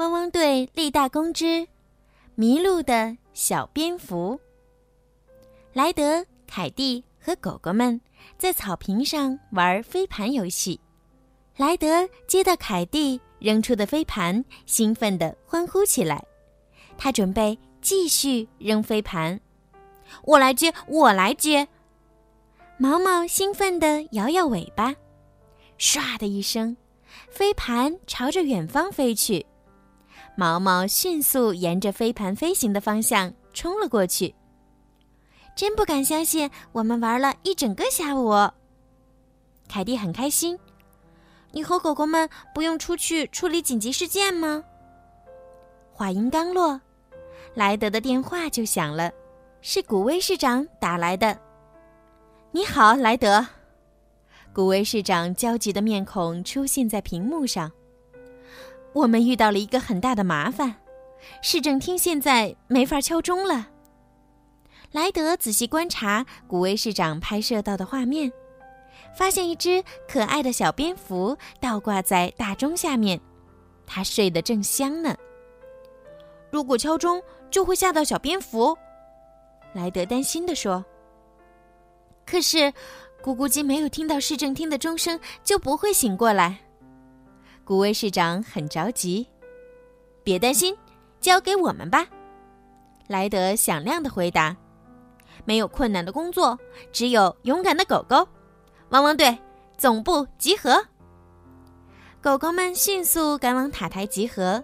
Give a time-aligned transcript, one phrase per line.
[0.00, 1.68] 汪汪队立大功之
[2.34, 4.40] 迷路的小蝙蝠。
[5.74, 8.00] 莱德、凯蒂和狗狗们
[8.38, 10.80] 在草坪上玩飞盘游戏。
[11.58, 16.24] 莱德接到凯蒂扔出的飞盘，兴奋地欢呼起来。
[16.96, 19.38] 他准备继续扔飞盘。
[20.24, 21.68] 我来接，我来接。
[22.78, 24.94] 毛毛兴奋地摇摇尾巴，
[25.78, 26.78] 唰的一声，
[27.28, 29.44] 飞盘朝着远方飞去。
[30.40, 34.34] 毛毛迅速沿着飞盘飞行的方向冲了过去。
[35.54, 38.32] 真不敢相信，我们玩了一整个下午。
[39.68, 40.58] 凯蒂很开心。
[41.52, 44.64] 你和狗狗们不用出去处理紧急事件吗？
[45.92, 46.80] 话音刚落，
[47.52, 49.12] 莱德的电话就响了，
[49.60, 51.38] 是古威市长打来的。
[52.50, 53.46] 你好，莱德。
[54.54, 57.70] 古威市长焦急的面孔出现在屏幕上。
[58.92, 60.74] 我们遇到了一个很大的麻烦，
[61.42, 63.68] 市政厅现在没法敲钟了。
[64.92, 68.32] 莱德仔细观察古威市长拍摄到的画面，
[69.14, 73.20] 发现一只可爱的小蝙蝠倒挂在大钟下面，
[73.86, 75.16] 它睡得正香呢。
[76.50, 78.76] 如果敲钟，就会吓到小蝙蝠。
[79.72, 80.84] 莱德担心地说。
[82.26, 82.72] 可是，
[83.22, 86.58] 咕咕鸡没有听到市政厅的钟声，就不会醒过来。
[87.70, 89.24] 古威市长很着急，
[90.24, 90.76] 别担心，
[91.20, 92.04] 交给我们吧。
[93.06, 94.56] 莱德响亮的回答
[95.46, 96.58] ：“没有困难的工作，
[96.90, 98.26] 只有勇敢的狗狗。”
[98.90, 99.38] 汪汪队
[99.78, 100.84] 总部集合。
[102.20, 104.60] 狗狗们迅速赶往塔台集合。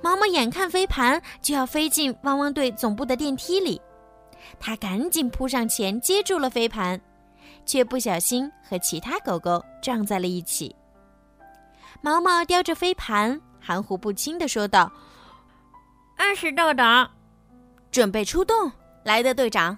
[0.00, 3.78] 毛毛眼看飞盘就要飞进汪汪队总部的电梯里，
[4.58, 6.98] 他赶紧扑上前接住了飞盘，
[7.66, 10.74] 却不小心和其他狗狗撞在了一起。
[12.00, 14.92] 毛毛叼着飞盘，含糊不清地说道
[16.16, 17.10] ：“按时到达，
[17.90, 18.70] 准备出动。”
[19.04, 19.76] 莱德队长，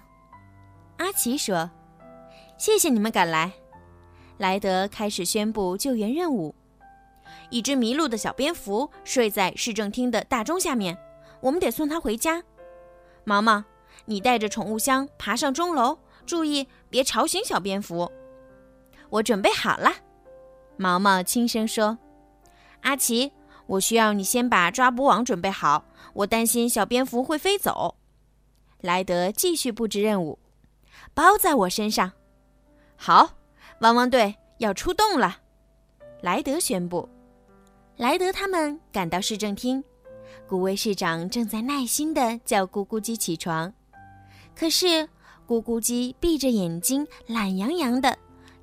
[0.97, 1.69] 阿奇说
[2.57, 3.51] ：“谢谢你们赶来。”
[4.39, 6.55] 莱德开始宣布救援任务：
[7.49, 10.97] 一只迷路的小蝙蝠睡在市政厅的大钟下面，
[11.41, 12.41] 我们得送它回家。
[13.25, 13.63] 毛毛，
[14.05, 18.09] 你带着宠物箱爬上钟楼，注意别吵醒小蝙蝠。
[19.09, 19.91] 我准备好了，
[20.77, 21.97] 毛毛轻声说。
[22.87, 23.33] 阿奇，
[23.65, 25.83] 我需要你先把抓捕网准备好，
[26.13, 27.97] 我担心小蝙蝠会飞走。
[28.79, 30.39] 莱德继续布置任务，
[31.13, 32.13] 包在我身上。
[32.95, 33.31] 好，
[33.81, 35.39] 汪汪队要出动了。
[36.21, 37.09] 莱德宣布。
[37.97, 39.83] 莱德他们赶到市政厅，
[40.47, 43.73] 古威市长正在耐心地叫咕咕鸡起床，
[44.55, 44.85] 可是
[45.45, 48.17] 咕咕鸡闭着眼睛，懒洋洋的，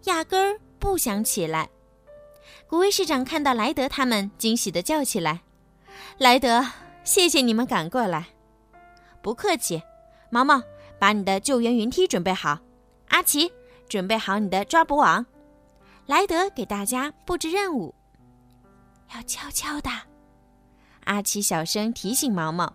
[0.04, 1.68] 压根儿不想起来。
[2.66, 5.42] 古威市长看到莱德他们，惊喜地叫起来
[6.18, 6.64] ：“莱德，
[7.04, 8.28] 谢谢你们赶过来！
[9.22, 9.82] 不客气。
[10.30, 10.62] 毛毛，
[10.98, 12.58] 把你的救援云梯准备好。
[13.08, 13.52] 阿奇，
[13.88, 15.24] 准备好你的抓捕网。
[16.06, 17.94] 莱德给大家布置任务，
[19.14, 19.90] 要悄悄的。”
[21.04, 22.72] 阿奇小声提醒毛毛。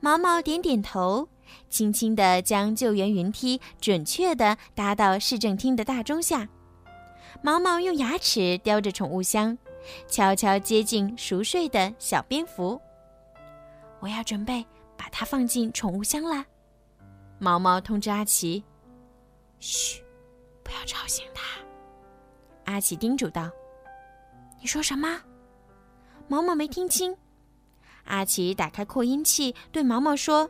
[0.00, 1.28] 毛毛点点头，
[1.70, 6.48] 轻轻地将救援云梯准确地搭到市政厅的大钟下。
[7.42, 9.56] 毛毛用牙齿叼着宠物箱，
[10.08, 12.80] 悄悄接近熟睡的小蝙蝠。
[14.00, 14.64] 我要准备
[14.96, 16.44] 把它放进宠物箱啦。
[17.38, 18.64] 毛毛通知阿奇
[19.60, 20.02] ：“嘘，
[20.62, 21.42] 不要吵醒它。”
[22.72, 23.50] 阿奇叮嘱道
[24.60, 25.20] ：“你说什么？”
[26.28, 27.14] 毛毛没听清。
[28.04, 30.48] 阿奇打开扩音器，对毛毛说：“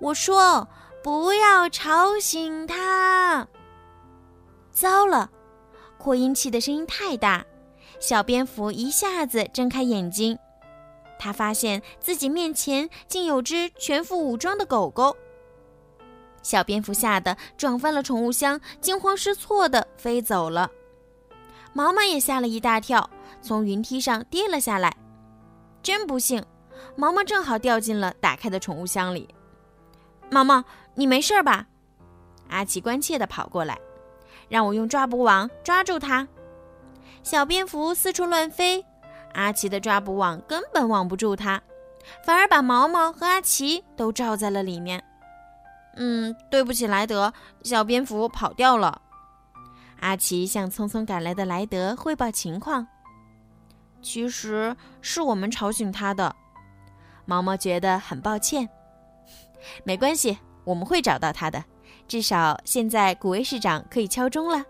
[0.00, 0.68] 我说
[1.02, 3.48] 不要吵醒它。”
[4.70, 5.30] 糟了！
[6.00, 7.44] 扩音器的声音太大，
[8.00, 10.36] 小蝙蝠一下子睁开眼睛，
[11.18, 15.14] 他发现自己面前竟有只全副武装的狗狗。
[16.42, 20.70] 小蝙蝠吓得撞翻了宠物箱，惊慌失措地飞走了。
[21.74, 23.08] 毛毛也吓了一大跳，
[23.42, 24.96] 从云梯上跌了下来。
[25.82, 26.42] 真不幸，
[26.96, 29.28] 毛毛正好掉进了打开的宠物箱里。
[30.30, 30.64] 毛毛，
[30.94, 31.66] 你没事吧？
[32.48, 33.78] 阿奇关切地跑过来。
[34.50, 36.28] 让我用抓捕网抓住它。
[37.22, 38.84] 小蝙蝠四处乱飞，
[39.32, 41.60] 阿奇的抓捕网根本网不住它，
[42.24, 45.02] 反而把毛毛和阿奇都罩在了里面。
[45.96, 47.32] 嗯，对不起，莱德，
[47.62, 49.00] 小蝙蝠跑掉了。
[50.00, 52.86] 阿奇向匆匆赶来的莱德汇报情况。
[54.02, 56.34] 其实是我们吵醒他的。
[57.26, 58.68] 毛毛觉得很抱歉。
[59.84, 61.62] 没关系，我们会找到他的。
[62.10, 64.64] 至少现在，古威市长可以敲钟了。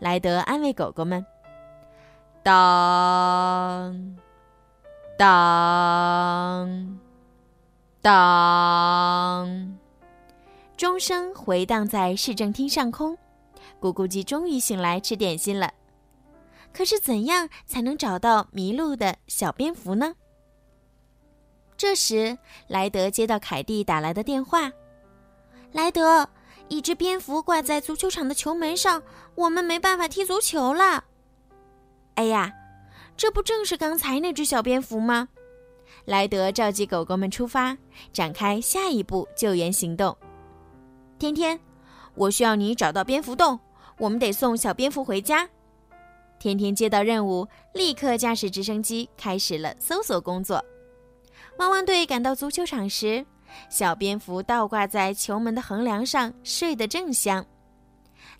[0.00, 1.24] 莱德安慰狗狗们
[2.44, 4.18] ：“当，
[5.16, 6.98] 当。”
[8.02, 9.78] 当，
[10.76, 13.16] 钟声回荡在市政厅上空。
[13.80, 15.72] 咕咕鸡终于醒来吃点心了。
[16.70, 20.16] 可是，怎样才能找到迷路的小蝙蝠呢？
[21.78, 22.36] 这时，
[22.68, 24.70] 莱德接到凯蒂打来的电话
[25.72, 26.28] ：“莱德，
[26.72, 29.02] 一只蝙蝠挂在足球场的球门上，
[29.34, 31.04] 我们没办法踢足球了。”
[32.16, 32.50] 哎呀，
[33.14, 35.28] 这不正是刚才那只小蝙蝠吗？
[36.06, 37.76] 莱德召集狗狗们出发，
[38.10, 40.16] 展开下一步救援行动。
[41.18, 41.60] 天天，
[42.14, 43.60] 我需要你找到蝙蝠洞，
[43.98, 45.46] 我们得送小蝙蝠回家。
[46.38, 50.64] 天天接到任务，立刻驾驶直升机开始了搜索工作。
[51.58, 53.26] 汪汪队赶到足球场时，
[53.68, 57.44] 小蝙蝠倒挂在球门的横梁上，睡得正香。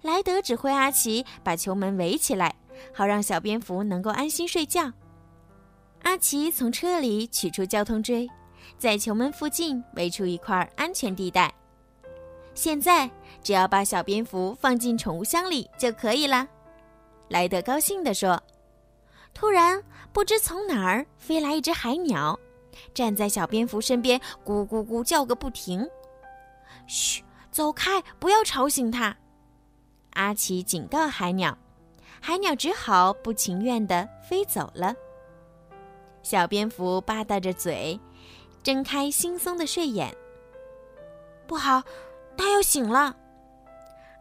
[0.03, 2.55] 莱德指挥阿奇把球门围起来，
[2.94, 4.93] 好让小蝙蝠能够安心睡觉。
[6.03, 8.29] 阿奇从车里取出交通锥，
[8.79, 11.53] 在球门附近围出一块安全地带。
[12.55, 13.09] 现在
[13.43, 16.47] 只要把小蝙蝠放进宠物箱里就可以了。
[17.29, 18.41] 莱德高兴地说
[19.32, 19.82] ：“突然，
[20.12, 22.38] 不知从哪儿飞来一只海鸟，
[22.95, 25.89] 站在小蝙蝠身边，咕咕咕叫个不停。
[26.87, 29.17] 嘘，走开，不要吵醒它。”
[30.15, 31.57] 阿奇警告海鸟，
[32.21, 34.95] 海鸟只好不情愿地飞走了。
[36.23, 37.99] 小蝙蝠吧嗒着嘴，
[38.63, 40.15] 睁开惺忪的睡眼。
[41.47, 41.83] 不好，
[42.37, 43.17] 它要醒了。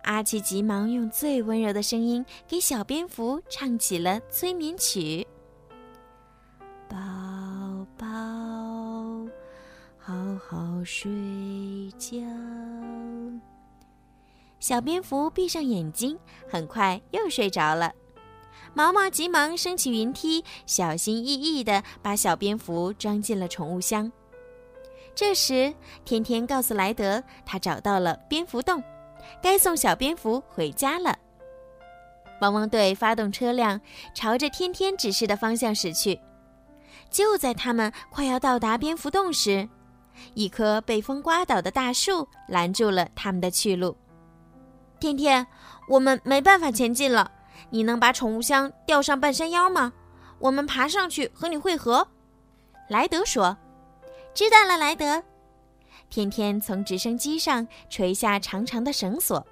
[0.03, 5.27] 阿奇急忙用最温柔的声音给小蝙蝠唱起了催眠曲
[14.71, 16.18] ：“小蝙蝠闭上眼睛，
[16.50, 17.91] 很快又睡着了。
[18.73, 24.09] 毛毛急忙升起云梯，小心翼翼地把小蝙蝠装进了宠物箱。
[25.13, 25.73] 这时，
[26.06, 28.81] 天天告诉莱德，他找到了蝙蝠洞。
[29.44, 31.19] 该送小蝙蝠回家了。
[32.39, 33.81] 汪汪队发动车辆，
[34.15, 36.17] 朝着天天指示的方向驶去。
[37.09, 39.67] 就在他们快要到达蝙蝠洞时，
[40.33, 43.97] 一棵被风刮倒的大树拦住了他们的去路。
[45.01, 45.48] 天天，
[45.88, 47.31] 我们没办法前进了。
[47.71, 49.92] 你能把宠物箱吊上半山腰吗？
[50.38, 52.07] 我们爬上去和你会合。
[52.88, 53.57] 莱德说
[54.36, 55.24] ：“知道了，莱德。”
[56.12, 59.44] 天天从直升机上垂下长长的绳索，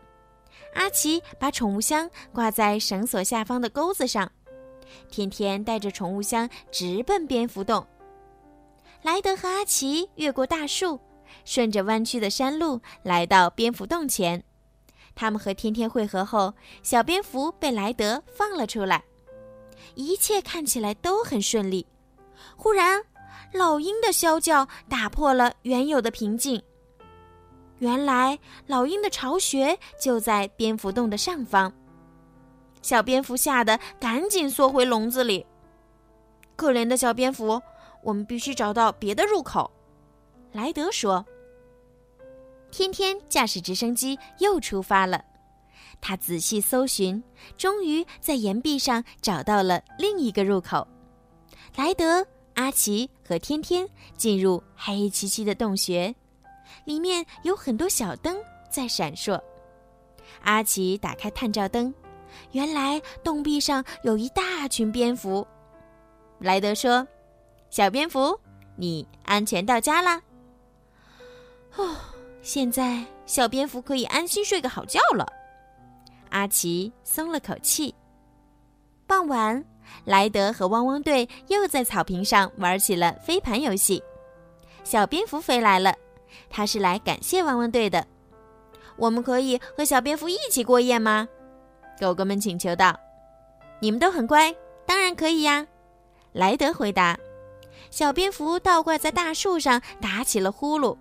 [0.76, 4.32] 阿奇把宠物箱挂在绳索下方的钩子上。
[5.10, 7.88] 天天带着宠物箱直奔蝙蝠洞。
[9.02, 11.00] 莱德和阿奇越过大树，
[11.44, 14.44] 顺着弯曲的山路来到蝙蝠洞前。
[15.20, 19.04] 他们和天天会合后，小蝙蝠被莱德放了出来，
[19.94, 21.86] 一切看起来都很顺利。
[22.56, 23.04] 忽然，
[23.54, 26.64] 老鹰的啸叫打破了原有的平静。
[27.80, 31.70] 原来，老鹰的巢穴就在蝙蝠洞的上方。
[32.82, 35.46] 小蝙蝠吓得赶紧缩回笼子里。
[36.56, 37.62] 可怜的小蝙蝠，
[38.02, 39.70] 我们必须找到别的入口。
[40.54, 41.26] 莱德说。
[42.72, 45.24] 天天驾驶直升机又出发了。
[46.02, 47.22] 他仔细搜寻，
[47.58, 50.88] 终于在岩壁上找到了另一个入口。
[51.76, 52.26] 莱德。
[52.56, 56.14] 阿奇和天天进入黑漆漆的洞穴，
[56.84, 58.36] 里面有很多小灯
[58.70, 59.42] 在闪烁。
[60.42, 61.94] 阿奇打开探照灯，
[62.52, 65.48] 原来洞壁上有一大群蝙蝠。
[66.40, 67.08] 莱德说
[67.72, 68.38] ：“小蝙蝠，
[68.76, 70.22] 你安全到家啦。”
[71.78, 71.96] 哦，
[72.42, 75.26] 现在小蝙蝠可以安心睡个好觉了。
[76.30, 77.94] 阿奇松了口气。
[79.06, 79.64] 傍晚。
[80.06, 84.04] 莱德和汪汪队又在草坪上玩起了飞盘游戏。
[84.84, 85.92] 小蝙蝠飞来了，
[86.48, 88.06] 它是来感谢汪汪队的。
[88.98, 91.28] 我们可以和小蝙蝠一起过夜吗？
[92.00, 92.96] 狗狗们请求道。
[93.80, 94.56] 你们都很乖，
[94.86, 95.66] 当然可以呀。
[96.34, 97.18] 莱德回答。
[97.90, 100.96] 小蝙蝠倒挂在大树上打起了呼噜。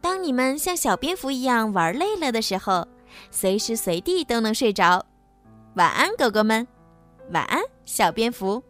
[0.00, 2.86] 当你们像小蝙蝠一样玩累了的时候，
[3.30, 5.04] 随时随地都能睡着。
[5.74, 6.66] 晚安，狗狗们。
[7.30, 8.62] 晚安，小蝙蝠。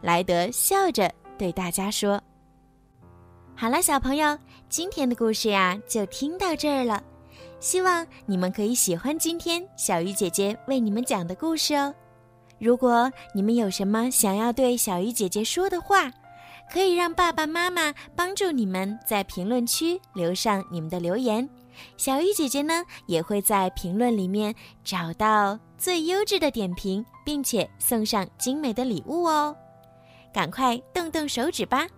[0.00, 2.20] 莱德笑着对大家说
[3.56, 7.02] ：“好了，小朋友，今天的故事呀就听到这儿了。
[7.60, 11.94] 希望你们可以喜欢今天小鱼姐姐为你们讲的故事哦。
[12.58, 16.10] 如果你们有什么想要对小鱼姐姐说的话，
[16.72, 21.46] 可以让爸爸妈妈帮助你们在评论区留上你们的留言。
[21.96, 29.56] 小鱼姐姐呢也会在评论里面找到。”最优质的点评，并且送上精美的礼物哦！
[30.32, 31.88] 赶快动动手指吧。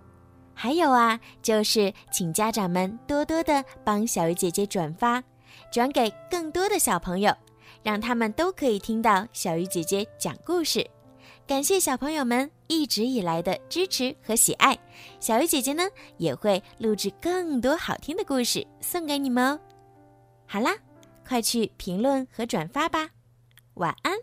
[0.54, 5.22] 还有啊，就是请家长们多多的帮小鱼姐姐转发，
[5.70, 7.36] 转给更多的小朋友，
[7.82, 10.93] 让他们都可以听到小鱼姐姐讲故事。
[11.46, 14.78] 感谢小朋友们一直以来的支持和喜爱，
[15.20, 15.82] 小鱼姐姐呢
[16.16, 19.60] 也会录制更多好听的故事送给你们哦。
[20.46, 20.74] 好啦，
[21.26, 23.10] 快去评论和转发吧，
[23.74, 24.16] 晚安。